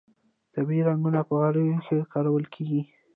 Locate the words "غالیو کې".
1.41-1.97